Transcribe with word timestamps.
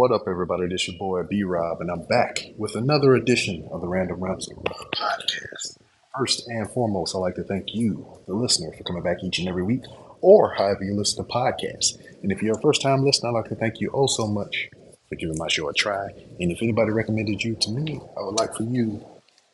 What 0.00 0.12
up, 0.12 0.22
everybody? 0.26 0.66
This 0.66 0.88
your 0.88 0.96
boy 0.96 1.24
B 1.24 1.42
Rob, 1.42 1.82
and 1.82 1.90
I'm 1.90 2.04
back 2.04 2.54
with 2.56 2.74
another 2.74 3.14
edition 3.14 3.68
of 3.70 3.82
the 3.82 3.86
Random 3.86 4.18
Ramsey 4.18 4.54
podcast. 4.94 5.76
First 6.16 6.48
and 6.48 6.70
foremost, 6.70 7.14
I'd 7.14 7.18
like 7.18 7.34
to 7.34 7.44
thank 7.44 7.74
you, 7.74 8.06
the 8.26 8.32
listener, 8.32 8.72
for 8.72 8.82
coming 8.82 9.02
back 9.02 9.22
each 9.22 9.40
and 9.40 9.46
every 9.46 9.62
week, 9.62 9.82
or 10.22 10.54
however 10.54 10.84
you 10.84 10.94
listen 10.94 11.22
to 11.22 11.30
podcasts. 11.30 11.98
And 12.22 12.32
if 12.32 12.42
you're 12.42 12.56
a 12.56 12.60
first 12.62 12.80
time 12.80 13.04
listener, 13.04 13.28
I'd 13.28 13.32
like 13.42 13.50
to 13.50 13.56
thank 13.56 13.82
you 13.82 13.90
oh 13.92 14.06
so 14.06 14.26
much 14.26 14.70
for 15.10 15.16
giving 15.16 15.36
my 15.36 15.48
show 15.48 15.68
a 15.68 15.74
try. 15.74 16.08
And 16.40 16.50
if 16.50 16.62
anybody 16.62 16.92
recommended 16.92 17.44
you 17.44 17.54
to 17.56 17.70
me, 17.70 18.00
I 18.16 18.22
would 18.22 18.38
like 18.38 18.56
for 18.56 18.62
you 18.62 19.04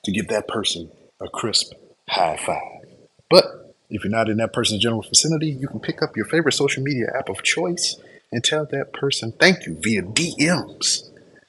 to 0.04 0.12
give 0.12 0.28
that 0.28 0.46
person 0.46 0.92
a 1.20 1.28
crisp 1.28 1.72
high 2.08 2.36
five. 2.36 2.88
But 3.28 3.74
if 3.90 4.04
you're 4.04 4.12
not 4.12 4.28
in 4.28 4.36
that 4.36 4.52
person's 4.52 4.80
general 4.80 5.02
vicinity, 5.02 5.48
you 5.48 5.66
can 5.66 5.80
pick 5.80 6.02
up 6.02 6.16
your 6.16 6.26
favorite 6.26 6.52
social 6.52 6.84
media 6.84 7.06
app 7.18 7.30
of 7.30 7.42
choice 7.42 7.96
and 8.36 8.44
tell 8.44 8.66
that 8.66 8.92
person 8.92 9.32
thank 9.32 9.64
you 9.64 9.74
via 9.80 10.02
DMs. 10.02 11.08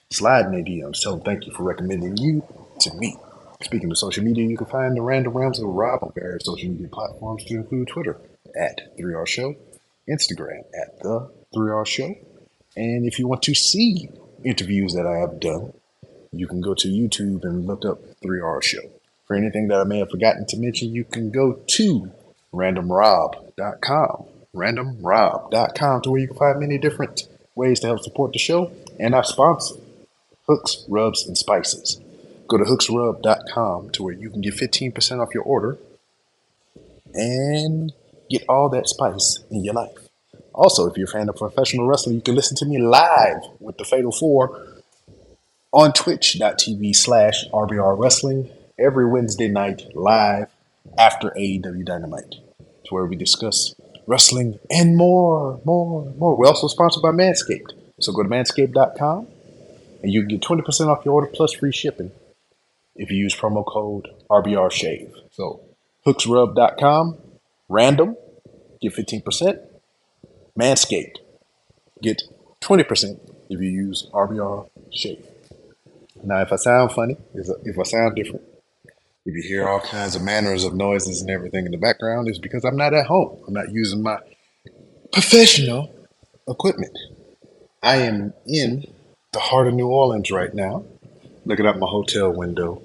Slide 0.09 0.45
in 0.45 0.51
their 0.53 0.63
DMs. 0.63 1.01
Tell 1.01 1.17
them 1.17 1.25
thank 1.25 1.45
you 1.45 1.51
for 1.51 1.63
recommending 1.63 2.15
you 2.15 2.47
to 2.79 2.93
me. 2.93 3.17
Speaking 3.61 3.91
of 3.91 3.97
social 3.97 4.23
media, 4.23 4.47
you 4.47 4.55
can 4.55 4.67
find 4.67 4.95
the 4.95 5.01
Random 5.01 5.33
Rambles 5.33 5.59
with 5.59 5.75
Rob 5.75 6.01
on 6.01 6.13
various 6.15 6.45
social 6.45 6.69
media 6.69 6.87
platforms 6.87 7.43
to 7.43 7.55
include 7.55 7.89
Twitter 7.89 8.21
at 8.57 8.97
3R 8.97 9.27
Show, 9.27 9.57
Instagram 10.09 10.59
at 10.81 10.97
The 11.01 11.29
3R 11.53 11.85
Show. 11.85 12.15
And 12.77 13.05
if 13.05 13.19
you 13.19 13.27
want 13.27 13.41
to 13.41 13.53
see 13.53 14.07
interviews 14.45 14.93
that 14.93 15.05
I 15.05 15.17
have 15.17 15.41
done, 15.41 15.73
you 16.31 16.47
can 16.47 16.61
go 16.61 16.73
to 16.75 16.87
YouTube 16.87 17.43
and 17.43 17.67
look 17.67 17.83
up 17.83 17.99
3R 18.23 18.63
Show. 18.63 18.89
For 19.25 19.35
anything 19.35 19.67
that 19.67 19.81
I 19.81 19.83
may 19.83 19.99
have 19.99 20.11
forgotten 20.11 20.45
to 20.45 20.57
mention, 20.57 20.95
you 20.95 21.03
can 21.03 21.31
go 21.31 21.59
to 21.67 22.11
randomrob.com, 22.53 24.25
randomrob.com, 24.57 26.01
to 26.01 26.11
where 26.11 26.21
you 26.21 26.27
can 26.27 26.37
find 26.37 26.59
many 26.59 26.77
different 26.77 27.27
ways 27.55 27.79
to 27.79 27.87
help 27.87 28.01
support 28.01 28.33
the 28.33 28.39
show 28.39 28.71
and 28.99 29.15
our 29.15 29.23
sponsor, 29.23 29.75
Hooks, 30.47 30.85
Rubs, 30.87 31.27
and 31.27 31.37
Spices. 31.37 31.99
Go 32.47 32.57
to 32.57 32.63
hooksrub.com 32.63 33.89
to 33.91 34.03
where 34.03 34.13
you 34.13 34.29
can 34.29 34.41
get 34.41 34.53
15% 34.53 35.21
off 35.21 35.33
your 35.33 35.43
order 35.43 35.77
and 37.13 37.93
get 38.29 38.43
all 38.47 38.69
that 38.69 38.87
spice 38.87 39.39
in 39.49 39.63
your 39.63 39.73
life. 39.73 39.97
Also, 40.53 40.89
if 40.89 40.97
you're 40.97 41.07
a 41.07 41.11
fan 41.11 41.29
of 41.29 41.35
professional 41.35 41.87
wrestling, 41.87 42.15
you 42.15 42.21
can 42.21 42.35
listen 42.35 42.55
to 42.57 42.65
me 42.65 42.79
live 42.79 43.41
with 43.59 43.77
the 43.77 43.85
Fatal 43.85 44.11
Four 44.11 44.65
on 45.71 45.93
twitch.tv 45.93 46.95
slash 46.95 47.45
RBR 47.53 47.97
Wrestling 47.99 48.49
every 48.79 49.05
Wednesday 49.05 49.47
night 49.47 49.83
live 49.93 50.47
after 50.97 51.29
AEW 51.31 51.85
Dynamite. 51.85 52.35
It's 52.81 52.91
where 52.91 53.05
we 53.05 53.15
discuss 53.15 53.75
wrestling 54.07 54.57
and 54.71 54.95
more, 54.95 55.59
more, 55.65 56.11
more. 56.17 56.35
We're 56.35 56.47
also 56.47 56.67
sponsored 56.67 57.03
by 57.03 57.11
Manscaped. 57.11 57.73
So 57.99 58.11
go 58.13 58.23
to 58.23 58.29
manscaped.com 58.29 59.27
and 60.01 60.13
you 60.13 60.21
can 60.21 60.29
get 60.29 60.41
20% 60.41 60.87
off 60.87 61.05
your 61.05 61.15
order 61.15 61.27
plus 61.27 61.53
free 61.53 61.71
shipping 61.71 62.11
if 62.95 63.11
you 63.11 63.17
use 63.17 63.35
promo 63.35 63.65
code 63.65 64.07
RBRShave. 64.29 65.13
So 65.31 65.61
hooksrub.com, 66.05 67.17
random, 67.69 68.15
get 68.81 68.93
15%. 68.93 69.59
Manscaped, 70.59 71.17
get 72.01 72.23
20% 72.61 73.19
if 73.49 73.61
you 73.61 73.69
use 73.69 74.07
RBR 74.11 74.69
Shave. 74.91 75.25
Now, 76.23 76.41
if 76.41 76.51
I 76.51 76.55
sound 76.55 76.91
funny, 76.93 77.15
if 77.35 77.77
I 77.77 77.83
sound 77.83 78.15
different, 78.15 78.41
if 79.27 79.35
you 79.35 79.43
hear 79.43 79.67
all 79.67 79.81
kinds 79.81 80.15
of 80.15 80.21
manners 80.21 80.63
of 80.63 80.73
noises 80.73 81.19
and 81.19 81.29
everything 81.29 81.65
in 81.65 81.71
the 81.73 81.77
background, 81.77 82.29
it's 82.29 82.37
because 82.37 82.63
I'm 82.63 82.77
not 82.77 82.93
at 82.93 83.07
home. 83.07 83.43
I'm 83.45 83.53
not 83.53 83.69
using 83.71 84.01
my 84.01 84.19
professional 85.11 85.93
equipment. 86.47 86.97
I 87.83 87.97
am 87.97 88.33
in 88.45 88.85
the 89.33 89.39
heart 89.39 89.67
of 89.67 89.73
New 89.73 89.89
Orleans 89.89 90.31
right 90.31 90.53
now, 90.53 90.85
looking 91.43 91.65
out 91.65 91.77
my 91.77 91.87
hotel 91.87 92.31
window, 92.31 92.81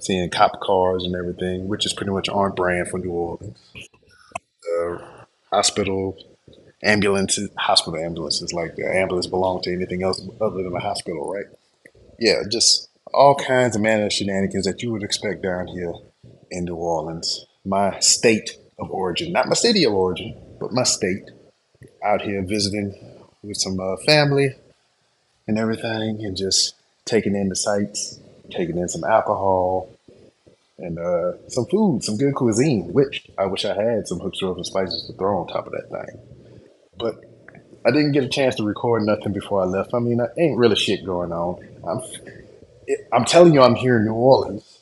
seeing 0.00 0.28
cop 0.30 0.58
cars 0.60 1.04
and 1.04 1.14
everything, 1.14 1.68
which 1.68 1.86
is 1.86 1.92
pretty 1.92 2.10
much 2.10 2.28
on 2.28 2.56
brand 2.56 2.88
for 2.88 2.98
New 2.98 3.12
Orleans. 3.12 3.58
Uh, 4.80 4.98
hospital 5.52 6.16
ambulances, 6.82 7.50
hospital 7.56 8.00
ambulances, 8.00 8.52
like 8.52 8.74
the 8.74 8.84
ambulance 8.84 9.28
belong 9.28 9.62
to 9.62 9.72
anything 9.72 10.02
else 10.02 10.20
other 10.40 10.64
than 10.64 10.74
a 10.74 10.80
hospital, 10.80 11.32
right? 11.32 11.46
Yeah, 12.18 12.42
just 12.50 12.88
all 13.14 13.34
kinds 13.34 13.76
of 13.76 13.82
manner 13.82 14.06
of 14.06 14.12
shenanigans 14.12 14.64
that 14.64 14.82
you 14.82 14.90
would 14.92 15.02
expect 15.02 15.42
down 15.42 15.66
here 15.66 15.92
in 16.50 16.64
New 16.64 16.74
Orleans, 16.76 17.46
my 17.64 17.98
state 18.00 18.56
of 18.78 18.90
origin, 18.90 19.32
not 19.32 19.48
my 19.48 19.54
city 19.54 19.84
of 19.84 19.92
origin, 19.92 20.36
but 20.60 20.72
my 20.72 20.84
state. 20.84 21.30
Out 22.04 22.22
here 22.22 22.42
visiting 22.42 22.96
with 23.44 23.56
some 23.56 23.78
uh, 23.78 23.96
family 23.98 24.56
and 25.46 25.56
everything, 25.56 26.24
and 26.24 26.36
just 26.36 26.74
taking 27.04 27.36
in 27.36 27.48
the 27.48 27.54
sights, 27.54 28.18
taking 28.50 28.76
in 28.76 28.88
some 28.88 29.04
alcohol, 29.04 29.88
and 30.78 30.98
uh, 30.98 31.32
some 31.48 31.66
food, 31.66 32.02
some 32.02 32.16
good 32.16 32.34
cuisine. 32.34 32.92
Which 32.92 33.24
I 33.38 33.46
wish 33.46 33.64
I 33.64 33.80
had 33.80 34.08
some 34.08 34.18
hooks, 34.18 34.42
rubs, 34.42 34.56
and 34.56 34.66
spices 34.66 35.06
to 35.06 35.12
throw 35.12 35.38
on 35.40 35.46
top 35.46 35.66
of 35.66 35.72
that 35.72 35.90
thing. 35.90 36.18
But 36.98 37.24
I 37.84 37.90
didn't 37.90 38.12
get 38.12 38.24
a 38.24 38.28
chance 38.28 38.56
to 38.56 38.64
record 38.64 39.04
nothing 39.04 39.32
before 39.32 39.62
I 39.62 39.64
left. 39.64 39.94
I 39.94 40.00
mean, 40.00 40.20
I 40.20 40.26
ain't 40.38 40.58
really 40.58 40.76
shit 40.76 41.04
going 41.04 41.32
on. 41.32 41.64
I'm, 41.86 42.00
I'm 43.12 43.24
telling 43.24 43.54
you, 43.54 43.62
I'm 43.62 43.74
here 43.74 43.98
in 43.98 44.04
New 44.04 44.12
Orleans. 44.12 44.78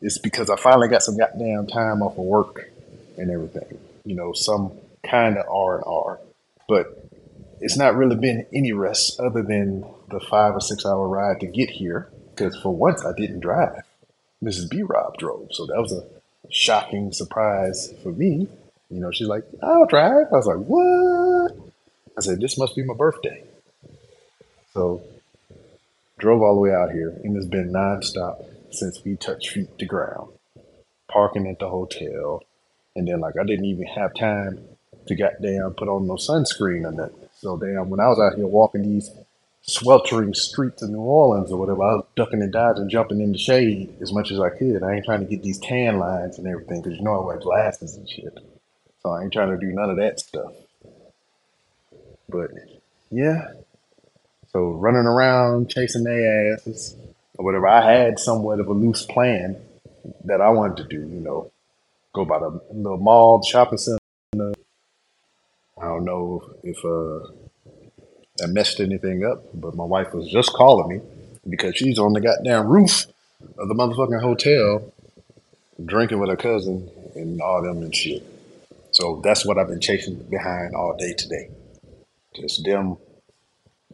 It's 0.00 0.18
because 0.18 0.48
I 0.48 0.56
finally 0.56 0.88
got 0.88 1.02
some 1.02 1.16
goddamn 1.16 1.66
time 1.66 2.02
off 2.02 2.12
of 2.12 2.24
work 2.24 2.70
and 3.18 3.30
everything. 3.30 3.78
You 4.04 4.14
know, 4.14 4.32
some 4.32 4.72
kind 5.04 5.36
of 5.36 5.46
R 5.48 5.76
and 5.76 5.84
R, 5.86 6.18
but 6.68 7.08
it's 7.60 7.76
not 7.76 7.94
really 7.94 8.16
been 8.16 8.46
any 8.54 8.72
rest 8.72 9.20
other 9.20 9.42
than 9.42 9.84
the 10.10 10.20
five 10.20 10.54
or 10.54 10.60
six 10.60 10.86
hour 10.86 11.06
ride 11.06 11.40
to 11.40 11.46
get 11.46 11.70
here. 11.70 12.08
Because 12.30 12.56
for 12.62 12.74
once, 12.74 13.04
I 13.04 13.12
didn't 13.16 13.40
drive. 13.40 13.82
Mrs. 14.42 14.70
B. 14.70 14.82
Rob 14.82 15.18
drove, 15.18 15.48
so 15.52 15.66
that 15.66 15.78
was 15.78 15.92
a 15.92 16.04
shocking 16.50 17.12
surprise 17.12 17.92
for 18.02 18.10
me. 18.12 18.48
You 18.88 19.00
know, 19.00 19.10
she's 19.10 19.28
like, 19.28 19.44
I'll 19.62 19.86
drive. 19.86 20.26
I 20.32 20.36
was 20.36 20.46
like, 20.46 20.56
what? 20.56 21.56
I 22.16 22.20
said, 22.22 22.40
this 22.40 22.56
must 22.58 22.74
be 22.74 22.82
my 22.82 22.94
birthday. 22.94 23.44
So 24.72 25.02
drove 26.20 26.42
all 26.42 26.54
the 26.54 26.60
way 26.60 26.72
out 26.72 26.92
here, 26.92 27.18
and 27.24 27.36
it's 27.36 27.46
been 27.46 27.72
nonstop 27.72 28.44
since 28.70 29.02
we 29.04 29.16
touched 29.16 29.50
feet 29.50 29.78
to 29.78 29.86
ground. 29.86 30.32
Parking 31.08 31.48
at 31.48 31.58
the 31.58 31.68
hotel, 31.68 32.42
and 32.94 33.08
then 33.08 33.20
like 33.20 33.34
I 33.40 33.44
didn't 33.44 33.64
even 33.64 33.86
have 33.86 34.14
time 34.14 34.60
to 35.06 35.14
goddamn 35.16 35.72
put 35.72 35.88
on 35.88 36.06
no 36.06 36.14
sunscreen 36.14 36.86
or 36.86 36.92
nothing. 36.92 37.28
So 37.38 37.56
damn, 37.56 37.90
when 37.90 38.00
I 38.00 38.08
was 38.08 38.20
out 38.20 38.36
here 38.36 38.46
walking 38.46 38.82
these 38.82 39.10
sweltering 39.62 40.34
streets 40.34 40.82
of 40.82 40.90
New 40.90 41.00
Orleans 41.00 41.50
or 41.50 41.58
whatever, 41.58 41.82
I 41.82 41.94
was 41.96 42.04
ducking 42.16 42.42
and 42.42 42.52
dodging, 42.52 42.88
jumping 42.88 43.20
in 43.20 43.32
the 43.32 43.38
shade 43.38 43.96
as 44.00 44.12
much 44.12 44.30
as 44.30 44.38
I 44.38 44.50
could. 44.50 44.82
I 44.82 44.94
ain't 44.94 45.04
trying 45.04 45.20
to 45.20 45.26
get 45.26 45.42
these 45.42 45.58
tan 45.58 45.98
lines 45.98 46.38
and 46.38 46.46
everything 46.46 46.82
because 46.82 46.98
you 46.98 47.04
know 47.04 47.20
I 47.20 47.26
wear 47.26 47.38
glasses 47.38 47.96
and 47.96 48.08
shit. 48.08 48.38
So 49.02 49.10
I 49.10 49.22
ain't 49.22 49.32
trying 49.32 49.50
to 49.50 49.58
do 49.58 49.72
none 49.72 49.90
of 49.90 49.96
that 49.96 50.20
stuff. 50.20 50.52
But 52.28 52.50
yeah. 53.10 53.48
So 54.52 54.70
running 54.70 55.06
around 55.06 55.70
chasing 55.70 56.02
their 56.02 56.54
asses 56.54 56.96
or 57.38 57.44
whatever. 57.44 57.68
I 57.68 57.92
had 57.92 58.18
somewhat 58.18 58.60
of 58.60 58.68
a 58.68 58.72
loose 58.72 59.06
plan 59.06 59.56
that 60.24 60.40
I 60.40 60.50
wanted 60.50 60.78
to 60.78 60.84
do, 60.84 60.96
you 60.96 61.20
know, 61.20 61.50
go 62.12 62.24
by 62.24 62.38
the 62.38 62.60
little 62.72 62.98
mall, 62.98 63.38
the 63.38 63.46
shopping 63.46 63.78
center. 63.78 63.98
I 64.34 65.86
don't 65.86 66.04
know 66.04 66.42
if 66.62 66.78
uh, 66.84 67.32
that 68.38 68.48
messed 68.48 68.80
anything 68.80 69.24
up, 69.24 69.44
but 69.54 69.74
my 69.74 69.84
wife 69.84 70.12
was 70.12 70.28
just 70.28 70.52
calling 70.52 70.88
me 70.88 71.00
because 71.48 71.76
she's 71.76 71.98
on 71.98 72.12
the 72.12 72.20
goddamn 72.20 72.66
roof 72.66 73.06
of 73.58 73.68
the 73.68 73.74
motherfucking 73.74 74.20
hotel 74.20 74.92
drinking 75.84 76.18
with 76.18 76.28
her 76.28 76.36
cousin 76.36 76.90
and 77.14 77.40
all 77.40 77.62
them 77.62 77.78
and 77.78 77.94
shit. 77.94 78.22
So 78.90 79.20
that's 79.22 79.46
what 79.46 79.58
I've 79.58 79.68
been 79.68 79.80
chasing 79.80 80.16
behind 80.24 80.74
all 80.74 80.96
day 80.96 81.14
today. 81.14 81.48
Just 82.34 82.64
them 82.64 82.96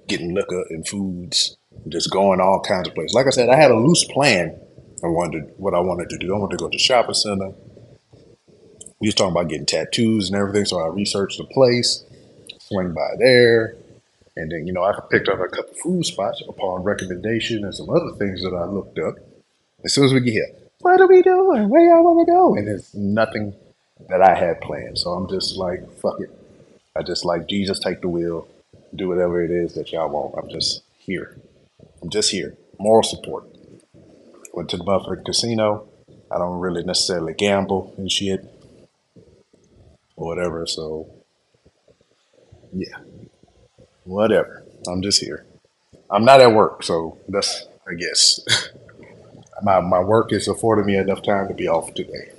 getting 0.06 0.35
liquor 0.35 0.64
and 0.70 0.87
foods, 0.87 1.56
just 1.88 2.11
going 2.11 2.41
all 2.41 2.61
kinds 2.61 2.88
of 2.88 2.94
places. 2.94 3.14
Like 3.14 3.26
I 3.26 3.31
said, 3.31 3.49
I 3.49 3.56
had 3.56 3.70
a 3.70 3.76
loose 3.76 4.05
plan. 4.05 4.58
I 5.05 5.08
wanted 5.08 5.53
what 5.56 5.75
I 5.75 5.81
wanted 5.81 6.08
to 6.11 6.19
do. 6.19 6.35
I 6.35 6.38
wanted 6.38 6.58
to 6.58 6.64
go 6.64 6.69
to 6.69 6.79
shopping 6.79 7.14
center. 7.14 7.53
We 8.99 9.08
was 9.08 9.14
talking 9.14 9.32
about 9.32 9.49
getting 9.49 9.67
tattoos 9.67 10.29
and 10.31 10.37
everything, 10.37 10.64
so 10.64 10.81
I 10.81 10.88
researched 10.88 11.38
the 11.38 11.44
place, 11.44 12.05
swing 12.58 12.94
by 12.94 13.11
there, 13.19 13.76
and 14.37 14.50
then 14.50 14.67
you 14.67 14.73
know 14.73 14.85
I 14.85 14.99
picked 15.11 15.29
up 15.29 15.38
a 15.38 15.49
couple 15.49 15.75
food 15.82 16.06
spots 16.06 16.43
upon 16.49 16.82
recommendation 16.82 17.64
and 17.64 17.75
some 17.75 17.91
other 17.91 18.12
things 18.19 18.43
that 18.43 18.55
I 18.55 18.64
looked 18.64 18.99
up. 18.99 19.17
As 19.85 19.93
soon 19.93 20.06
as 20.06 20.14
we 20.14 20.20
get 20.20 20.32
here, 20.32 20.49
what 20.81 21.00
are 21.00 21.06
we 21.06 21.20
doing? 21.23 21.69
Where 21.69 21.85
y'all 21.85 22.05
want 22.05 22.26
to 22.26 22.32
go? 22.32 22.55
And 22.55 22.67
there's 22.67 22.94
nothing 22.94 23.55
that 24.08 24.23
I 24.23 24.35
had 24.35 24.61
planned. 24.61 24.99
So 24.99 25.11
I'm 25.11 25.29
just 25.29 25.56
like, 25.56 25.91
fuck 25.99 26.20
it. 26.20 26.31
I 26.94 27.03
just 27.03 27.25
like 27.25 27.49
Jesus 27.49 27.79
take 27.79 28.00
the 28.00 28.08
wheel, 28.08 28.49
do 28.96 29.08
whatever 29.08 29.43
it 29.43 29.50
is 29.50 29.75
that 29.75 29.93
y'all 29.93 30.08
want. 30.08 30.34
I'm 30.37 30.50
just 30.50 30.82
here. 30.98 31.37
I'm 32.02 32.10
just 32.10 32.31
here. 32.31 32.56
Moral 32.78 33.02
support. 33.02 33.44
Went 34.52 34.70
to 34.70 34.76
the 34.76 34.84
Buffalo 34.84 35.16
Casino. 35.22 35.88
I 36.31 36.38
don't 36.38 36.60
really 36.60 36.82
necessarily 36.82 37.34
gamble 37.34 37.94
and 37.96 38.10
shit 38.10 38.44
or 40.16 40.26
whatever. 40.26 40.66
So 40.66 41.08
yeah, 42.72 42.96
whatever. 44.04 44.64
I'm 44.88 45.02
just 45.02 45.20
here. 45.20 45.46
I'm 46.10 46.25
not 46.25 46.40
at 46.40 46.52
work, 46.52 46.82
so 46.82 47.19
that's 47.28 47.66
I 47.88 47.94
guess 47.94 48.40
my 49.62 49.81
my 49.81 50.00
work 50.00 50.32
is 50.32 50.48
affording 50.48 50.87
me 50.87 50.96
enough 50.96 51.22
time 51.22 51.48
to 51.48 51.54
be 51.54 51.69
off 51.69 51.94
today. 51.94 52.32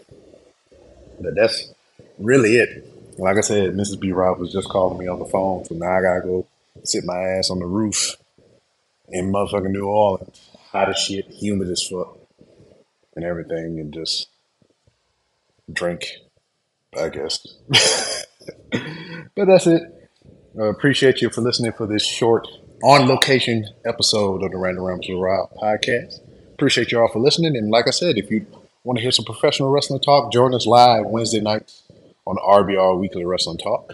But 1.19 1.35
that's 1.35 1.73
really 2.17 2.57
it. 2.57 2.85
Like 3.17 3.37
I 3.37 3.41
said, 3.41 3.73
Mrs. 3.73 3.99
B. 3.99 4.11
Rob 4.11 4.39
was 4.39 4.51
just 4.51 4.69
calling 4.69 4.97
me 4.97 5.07
on 5.07 5.19
the 5.19 5.25
phone, 5.25 5.65
so 5.65 5.75
now 5.75 5.91
I 5.91 6.01
gotta 6.01 6.21
go 6.21 6.47
sit 6.83 7.03
my 7.03 7.19
ass 7.19 7.49
on 7.49 7.59
the 7.59 7.65
roof 7.65 8.15
in 9.09 9.31
motherfucking 9.31 9.71
New 9.71 9.85
Orleans, 9.85 10.49
hot 10.71 10.89
as 10.89 10.99
shit, 10.99 11.25
humid 11.29 11.69
as 11.69 11.87
fuck, 11.87 12.17
and 13.15 13.25
everything, 13.25 13.79
and 13.79 13.93
just 13.93 14.27
drink, 15.71 16.05
I 16.97 17.09
guess. 17.09 17.45
but 19.35 19.45
that's 19.45 19.67
it. 19.67 19.81
I 20.59 20.65
appreciate 20.67 21.21
you 21.21 21.29
for 21.29 21.41
listening 21.41 21.71
for 21.73 21.87
this 21.87 22.05
short 22.05 22.47
on 22.83 23.07
location 23.07 23.67
episode 23.85 24.43
of 24.43 24.51
the 24.51 24.57
Random 24.57 24.83
Rambles 24.83 25.09
with 25.09 25.19
Rob 25.19 25.49
podcast. 25.55 26.19
Appreciate 26.53 26.91
you 26.91 26.99
all 26.99 27.11
for 27.11 27.19
listening. 27.19 27.55
And 27.55 27.71
like 27.71 27.87
I 27.87 27.91
said, 27.91 28.17
if 28.17 28.29
you 28.29 28.45
want 28.83 28.97
to 28.97 29.01
hear 29.01 29.11
some 29.11 29.25
professional 29.25 29.69
wrestling 29.69 30.01
talk, 30.01 30.31
join 30.31 30.53
us 30.53 30.65
live 30.65 31.05
Wednesday 31.07 31.41
nights 31.41 31.83
on 32.27 32.35
RBR 32.37 32.99
Weekly 32.99 33.25
Wrestling 33.25 33.57
Talk 33.57 33.93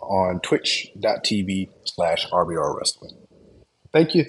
on 0.00 0.40
twitch.tv 0.40 1.68
slash 1.84 2.26
RBR 2.30 2.76
Wrestling. 2.76 3.12
Thank 3.92 4.14
you. 4.14 4.24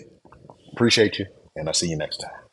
Appreciate 0.74 1.18
you. 1.18 1.26
And 1.56 1.70
I'll 1.70 1.74
see 1.74 1.88
you 1.88 1.98
next 1.98 2.18
time. 2.18 2.45